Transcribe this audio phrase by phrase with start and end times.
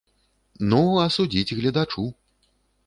[0.71, 2.11] Ну, а судзіць гледачу.